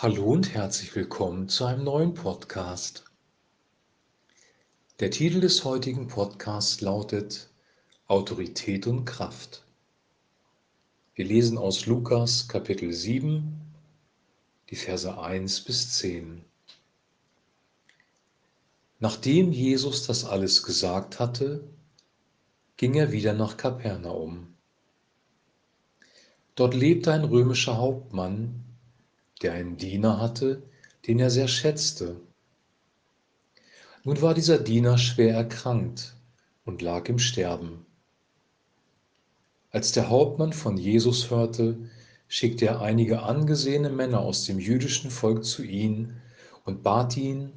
[0.00, 3.04] Hallo und herzlich willkommen zu einem neuen Podcast.
[5.00, 7.50] Der Titel des heutigen Podcasts lautet
[8.06, 9.64] Autorität und Kraft.
[11.16, 13.60] Wir lesen aus Lukas Kapitel 7,
[14.70, 16.44] die Verse 1 bis 10.
[19.00, 21.64] Nachdem Jesus das alles gesagt hatte,
[22.76, 24.54] ging er wieder nach Kapernaum.
[26.54, 28.64] Dort lebte ein römischer Hauptmann,
[29.38, 30.62] der einen Diener hatte,
[31.06, 32.20] den er sehr schätzte.
[34.04, 36.14] Nun war dieser Diener schwer erkrankt
[36.64, 37.84] und lag im Sterben.
[39.70, 41.78] Als der Hauptmann von Jesus hörte,
[42.26, 46.14] schickte er einige angesehene Männer aus dem jüdischen Volk zu ihm
[46.64, 47.52] und bat ihn,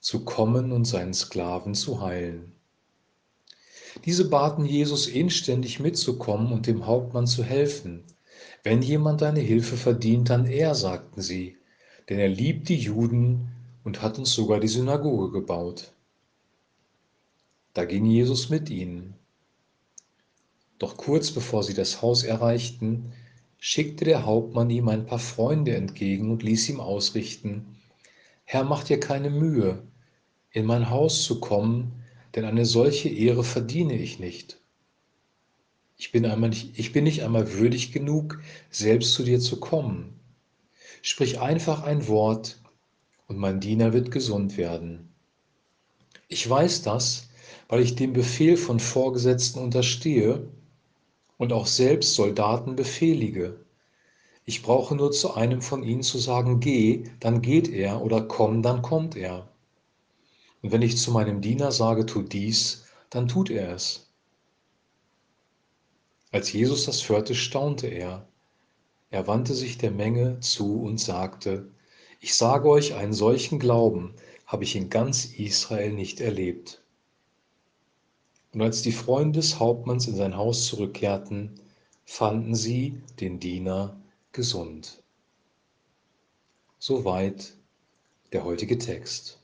[0.00, 2.52] zu kommen und seinen Sklaven zu heilen.
[4.04, 8.04] Diese baten Jesus inständig mitzukommen und dem Hauptmann zu helfen,
[8.66, 11.56] wenn jemand deine Hilfe verdient, dann er, sagten sie,
[12.08, 13.52] denn er liebt die Juden
[13.84, 15.92] und hat uns sogar die Synagoge gebaut.
[17.74, 19.14] Da ging Jesus mit ihnen.
[20.80, 23.12] Doch kurz bevor sie das Haus erreichten,
[23.56, 27.76] schickte der Hauptmann ihm ein paar Freunde entgegen und ließ ihm ausrichten,
[28.42, 29.80] Herr, mach dir keine Mühe,
[30.50, 32.02] in mein Haus zu kommen,
[32.34, 34.58] denn eine solche Ehre verdiene ich nicht.
[35.98, 40.20] Ich bin, einmal nicht, ich bin nicht einmal würdig genug, selbst zu dir zu kommen.
[41.00, 42.60] Sprich einfach ein Wort
[43.28, 45.08] und mein Diener wird gesund werden.
[46.28, 47.28] Ich weiß das,
[47.68, 50.46] weil ich dem Befehl von Vorgesetzten unterstehe
[51.38, 53.58] und auch selbst Soldaten befehlige.
[54.44, 58.62] Ich brauche nur zu einem von ihnen zu sagen, geh, dann geht er, oder komm,
[58.62, 59.48] dann kommt er.
[60.62, 64.05] Und wenn ich zu meinem Diener sage, tu dies, dann tut er es.
[66.36, 68.28] Als Jesus das hörte, staunte er.
[69.08, 71.70] Er wandte sich der Menge zu und sagte,
[72.20, 74.12] ich sage euch, einen solchen Glauben
[74.44, 76.82] habe ich in ganz Israel nicht erlebt.
[78.52, 81.58] Und als die Freunde des Hauptmanns in sein Haus zurückkehrten,
[82.04, 83.98] fanden sie den Diener
[84.32, 85.02] gesund.
[86.78, 87.54] Soweit
[88.34, 89.40] der heutige Text.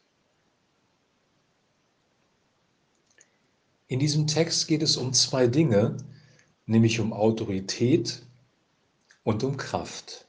[3.88, 5.96] In diesem Text geht es um zwei Dinge,
[6.66, 8.22] nämlich um Autorität
[9.24, 10.26] und um Kraft.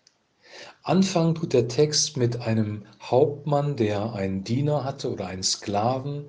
[0.83, 6.25] Anfangen tut der Text mit einem Hauptmann, der einen Diener hatte oder einen Sklaven,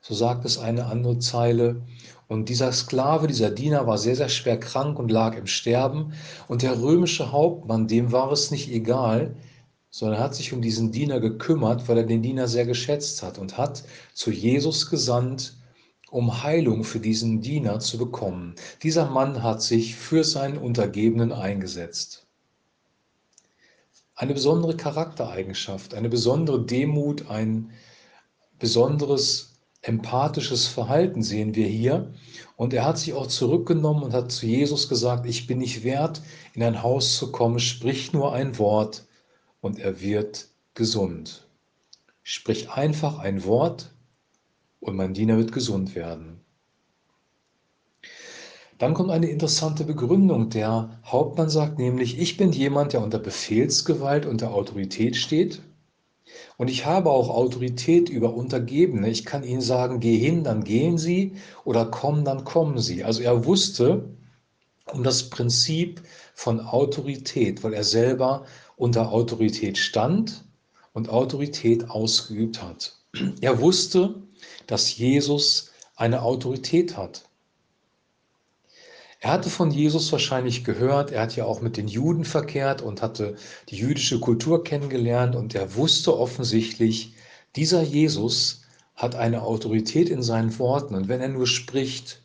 [0.00, 1.82] so sagt es eine andere Zeile.
[2.26, 6.14] Und dieser Sklave, dieser Diener war sehr, sehr schwer krank und lag im Sterben.
[6.46, 9.36] Und der römische Hauptmann, dem war es nicht egal,
[9.90, 13.38] sondern er hat sich um diesen Diener gekümmert, weil er den Diener sehr geschätzt hat
[13.38, 15.57] und hat zu Jesus gesandt,
[16.10, 18.54] um Heilung für diesen Diener zu bekommen.
[18.82, 22.26] Dieser Mann hat sich für seinen Untergebenen eingesetzt.
[24.14, 27.70] Eine besondere Charaktereigenschaft, eine besondere Demut, ein
[28.58, 29.48] besonderes
[29.82, 32.12] empathisches Verhalten sehen wir hier.
[32.56, 36.20] Und er hat sich auch zurückgenommen und hat zu Jesus gesagt, ich bin nicht wert,
[36.54, 39.06] in ein Haus zu kommen, sprich nur ein Wort
[39.60, 41.46] und er wird gesund.
[42.22, 43.92] Sprich einfach ein Wort
[44.80, 46.40] und mein Diener wird gesund werden.
[48.78, 50.50] Dann kommt eine interessante Begründung.
[50.50, 55.62] Der Hauptmann sagt nämlich, ich bin jemand, der unter Befehlsgewalt, unter Autorität steht.
[56.56, 59.08] Und ich habe auch Autorität über Untergebene.
[59.08, 61.32] Ich kann ihnen sagen, geh hin, dann gehen sie,
[61.64, 63.02] oder komm, dann kommen sie.
[63.02, 64.04] Also er wusste
[64.92, 66.02] um das Prinzip
[66.34, 68.44] von Autorität, weil er selber
[68.76, 70.44] unter Autorität stand
[70.92, 72.96] und Autorität ausgeübt hat.
[73.40, 74.22] Er wusste,
[74.66, 77.28] dass Jesus eine Autorität hat.
[79.20, 83.02] Er hatte von Jesus wahrscheinlich gehört, er hat ja auch mit den Juden verkehrt und
[83.02, 83.36] hatte
[83.68, 87.14] die jüdische Kultur kennengelernt und er wusste offensichtlich,
[87.56, 88.62] dieser Jesus
[88.94, 92.20] hat eine Autorität in seinen Worten und wenn er nur spricht,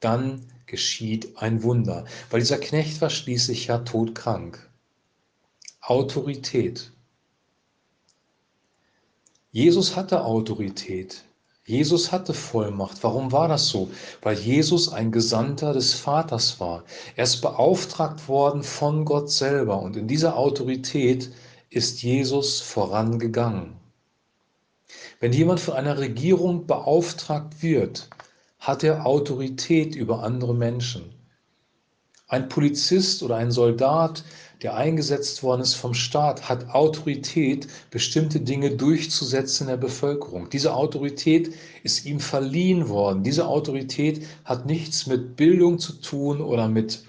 [0.00, 4.68] dann geschieht ein Wunder, weil dieser Knecht war schließlich ja todkrank.
[5.80, 6.90] Autorität.
[9.52, 11.24] Jesus hatte Autorität.
[11.66, 13.02] Jesus hatte Vollmacht.
[13.02, 13.90] Warum war das so?
[14.22, 16.84] Weil Jesus ein Gesandter des Vaters war.
[17.16, 21.32] Er ist beauftragt worden von Gott selber und in dieser Autorität
[21.68, 23.76] ist Jesus vorangegangen.
[25.18, 28.10] Wenn jemand von einer Regierung beauftragt wird,
[28.60, 31.15] hat er Autorität über andere Menschen.
[32.28, 34.24] Ein Polizist oder ein Soldat,
[34.62, 40.50] der eingesetzt worden ist vom Staat, hat Autorität, bestimmte Dinge durchzusetzen in der Bevölkerung.
[40.50, 43.22] Diese Autorität ist ihm verliehen worden.
[43.22, 47.04] Diese Autorität hat nichts mit Bildung zu tun oder mit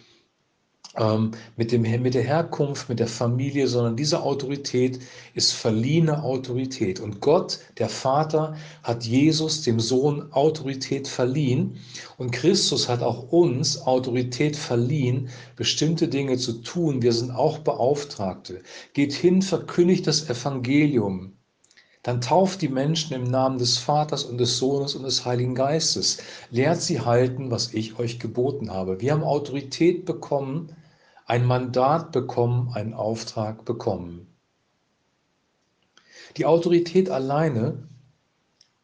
[0.98, 5.00] ähm, mit, dem, mit der Herkunft, mit der Familie, sondern diese Autorität
[5.34, 7.00] ist verliehene Autorität.
[7.00, 11.78] Und Gott, der Vater, hat Jesus, dem Sohn, Autorität verliehen.
[12.18, 17.02] Und Christus hat auch uns Autorität verliehen, bestimmte Dinge zu tun.
[17.02, 18.62] Wir sind auch Beauftragte.
[18.94, 21.34] Geht hin, verkündigt das Evangelium.
[22.08, 26.20] Dann tauft die Menschen im Namen des Vaters und des Sohnes und des Heiligen Geistes.
[26.52, 29.02] Lehrt sie halten, was ich euch geboten habe.
[29.02, 30.74] Wir haben Autorität bekommen,
[31.28, 34.28] ein Mandat bekommen, einen Auftrag bekommen.
[36.38, 37.88] Die Autorität alleine,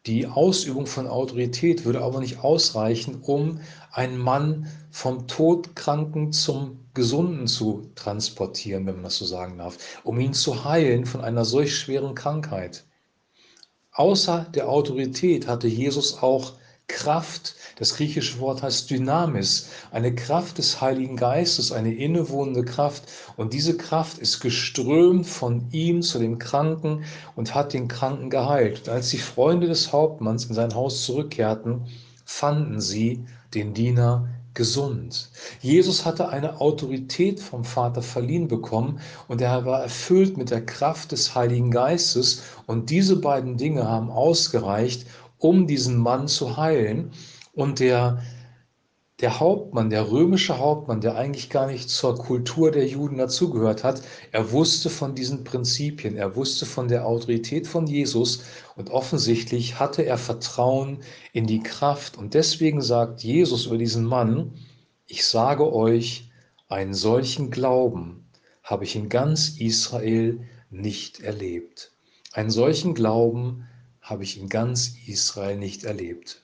[0.06, 3.62] die Ausübung von Autorität würde aber nicht ausreichen, um
[3.92, 10.20] einen Mann vom Todkranken zum Gesunden zu transportieren, wenn man das so sagen darf, um
[10.20, 12.84] ihn zu heilen von einer solch schweren Krankheit.
[13.94, 16.54] Außer der Autorität hatte Jesus auch
[16.88, 23.04] Kraft, das griechische Wort heißt Dynamis, eine Kraft des Heiligen Geistes, eine innewohnende Kraft.
[23.36, 27.04] Und diese Kraft ist geströmt von ihm zu dem Kranken
[27.36, 28.82] und hat den Kranken geheilt.
[28.82, 31.86] Und als die Freunde des Hauptmanns in sein Haus zurückkehrten,
[32.26, 35.30] fanden sie den Diener gesund.
[35.62, 41.12] Jesus hatte eine Autorität vom Vater verliehen bekommen und er war erfüllt mit der Kraft
[41.12, 45.08] des Heiligen Geistes und diese beiden Dinge haben ausgereicht,
[45.44, 47.12] um diesen Mann zu heilen.
[47.54, 48.24] Und der,
[49.20, 54.02] der Hauptmann, der römische Hauptmann, der eigentlich gar nicht zur Kultur der Juden dazugehört hat,
[54.32, 58.44] er wusste von diesen Prinzipien, er wusste von der Autorität von Jesus
[58.78, 61.00] und offensichtlich hatte er Vertrauen
[61.34, 62.18] in die Kraft.
[62.18, 64.54] Und deswegen sagt Jesus über diesen Mann,
[65.08, 66.32] ich sage euch,
[66.70, 68.30] einen solchen Glauben
[68.64, 71.92] habe ich in ganz Israel nicht erlebt.
[72.32, 73.68] Einen solchen Glauben
[74.04, 76.44] habe ich in ganz Israel nicht erlebt.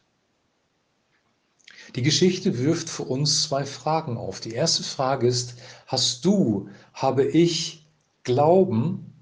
[1.96, 4.40] Die Geschichte wirft für uns zwei Fragen auf.
[4.40, 7.86] Die erste Frage ist, hast du, habe ich
[8.24, 9.14] Glauben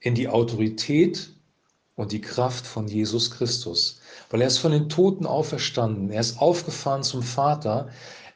[0.00, 1.30] in die Autorität
[1.96, 4.00] und die Kraft von Jesus Christus?
[4.30, 7.90] Weil er ist von den Toten auferstanden, er ist aufgefahren zum Vater,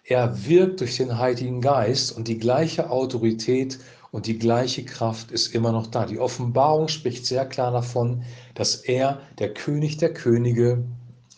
[0.04, 3.78] er wirkt durch den Heiligen Geist und die gleiche Autorität
[4.10, 6.06] und die gleiche Kraft ist immer noch da.
[6.06, 8.24] Die Offenbarung spricht sehr klar davon,
[8.54, 10.84] dass er der König der Könige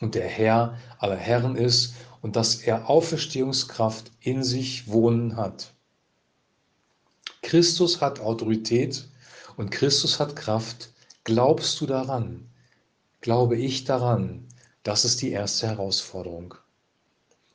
[0.00, 5.72] und der Herr aller Herren ist und dass er Auferstehungskraft in sich wohnen hat.
[7.42, 9.08] Christus hat Autorität
[9.56, 10.90] und Christus hat Kraft.
[11.24, 12.48] Glaubst du daran?
[13.20, 14.46] Glaube ich daran?
[14.82, 16.54] Das ist die erste Herausforderung.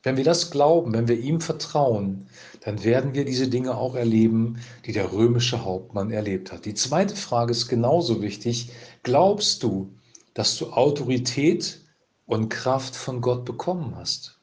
[0.02, 2.28] Wenn wir das glauben, wenn wir ihm vertrauen,
[2.60, 6.64] dann werden wir diese Dinge auch erleben, die der römische Hauptmann erlebt hat.
[6.64, 8.70] Die zweite Frage ist genauso wichtig.
[9.02, 9.92] Glaubst du,
[10.34, 11.80] dass du Autorität
[12.26, 14.38] und Kraft von Gott bekommen hast?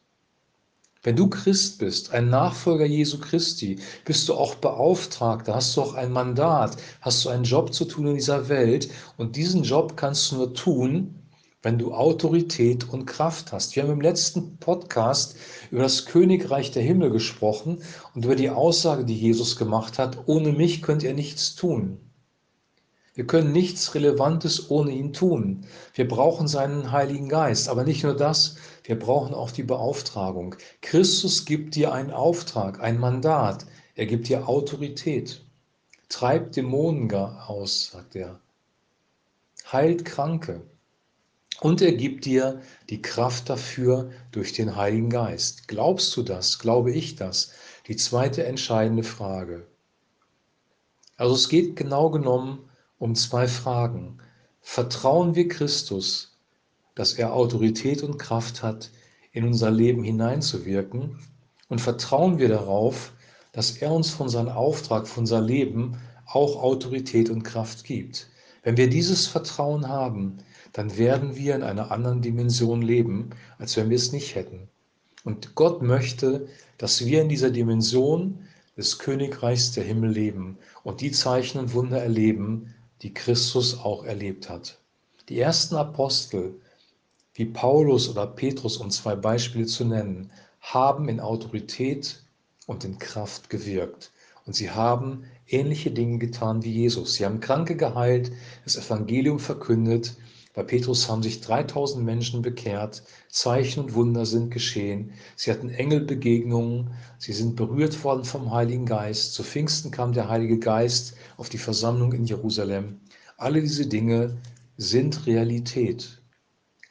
[1.03, 5.93] Wenn du Christ bist, ein Nachfolger Jesu Christi, bist du auch beauftragt, hast du auch
[5.93, 10.31] ein Mandat, hast du einen Job zu tun in dieser Welt und diesen Job kannst
[10.31, 11.13] du nur tun,
[11.65, 13.75] wenn du Autorität und Kraft hast.
[13.75, 15.35] Wir haben im letzten Podcast
[15.71, 17.81] über das Königreich der Himmel gesprochen
[18.13, 21.97] und über die Aussage, die Jesus gemacht hat, ohne mich könnt ihr nichts tun.
[23.15, 25.65] Wir können nichts Relevantes ohne ihn tun.
[25.95, 27.67] Wir brauchen seinen Heiligen Geist.
[27.67, 30.53] Aber nicht nur das, wir brauchen auch die Beauftragung.
[30.81, 33.65] Christus gibt dir einen Auftrag, ein Mandat.
[33.95, 35.41] Er gibt dir Autorität.
[36.09, 38.39] Treibt Dämonen aus, sagt er.
[39.71, 40.61] Heilt Kranke.
[41.61, 45.67] Und er gibt dir die Kraft dafür durch den Heiligen Geist.
[45.67, 46.59] Glaubst du das?
[46.59, 47.51] Glaube ich das?
[47.87, 49.65] Die zweite entscheidende Frage.
[51.17, 52.59] Also es geht genau genommen
[52.97, 54.17] um zwei Fragen.
[54.61, 56.37] Vertrauen wir Christus,
[56.95, 58.89] dass er Autorität und Kraft hat,
[59.31, 61.19] in unser Leben hineinzuwirken?
[61.67, 63.11] Und vertrauen wir darauf,
[63.51, 68.29] dass er uns von seinem Auftrag, von unser Leben auch Autorität und Kraft gibt?
[68.63, 70.37] Wenn wir dieses Vertrauen haben,
[70.75, 73.29] dann werden wir in einer anderen Dimension leben,
[73.59, 74.67] als wenn wir es nicht hätten.
[75.23, 81.11] Und Gott möchte, dass wir in dieser Dimension des Königreichs der Himmel leben und die
[81.11, 84.77] Zeichen und Wunder erleben, die Christus auch erlebt hat.
[85.29, 86.55] Die ersten Apostel,
[87.35, 90.29] wie Paulus oder Petrus, um zwei Beispiele zu nennen,
[90.59, 92.21] haben in Autorität
[92.65, 94.11] und in Kraft gewirkt.
[94.45, 97.13] Und sie haben ähnliche Dinge getan wie Jesus.
[97.13, 98.33] Sie haben Kranke geheilt,
[98.65, 100.17] das Evangelium verkündet
[100.55, 106.91] bei Petrus haben sich 3000 Menschen bekehrt, Zeichen und Wunder sind geschehen, sie hatten Engelbegegnungen,
[107.17, 109.33] sie sind berührt worden vom Heiligen Geist.
[109.33, 113.01] Zu Pfingsten kam der Heilige Geist auf die Versammlung in Jerusalem.
[113.35, 114.37] Alle diese Dinge
[114.77, 116.21] sind Realität.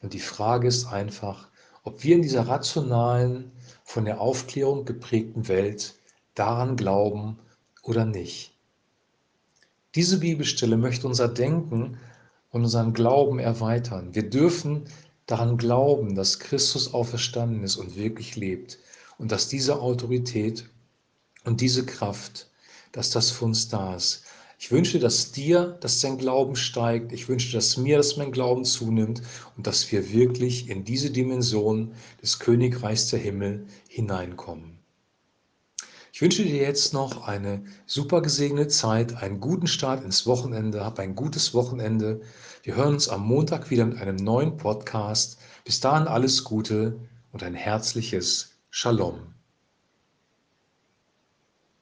[0.02, 1.48] Und die Frage ist einfach,
[1.84, 3.50] ob wir in dieser rationalen,
[3.86, 5.94] von der Aufklärung geprägten Welt
[6.34, 7.38] daran glauben
[7.82, 8.52] oder nicht.
[9.94, 11.98] Diese Bibelstelle möchte unser Denken
[12.54, 14.14] und unseren Glauben erweitern.
[14.14, 14.84] Wir dürfen
[15.26, 18.78] daran glauben, dass Christus auferstanden ist und wirklich lebt
[19.18, 20.64] und dass diese Autorität
[21.44, 22.48] und diese Kraft,
[22.92, 24.22] dass das für uns da ist.
[24.60, 27.12] Ich wünsche, dass dir, dass dein Glauben steigt.
[27.12, 29.20] Ich wünsche, dass mir, dass mein Glauben zunimmt
[29.56, 31.92] und dass wir wirklich in diese Dimension
[32.22, 34.78] des Königreichs der Himmel hineinkommen.
[36.14, 41.00] Ich wünsche dir jetzt noch eine super gesegnete Zeit, einen guten Start ins Wochenende, hab
[41.00, 42.20] ein gutes Wochenende.
[42.62, 45.40] Wir hören uns am Montag wieder mit einem neuen Podcast.
[45.64, 47.00] Bis dahin alles Gute
[47.32, 49.33] und ein herzliches Shalom.